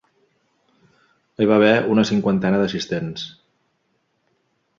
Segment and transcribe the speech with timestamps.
[1.37, 3.27] Hi va haver una cinquantena d'assistents.